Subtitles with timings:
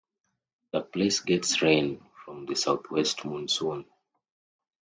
[0.71, 3.85] The place gets rain from the South West Monsoon.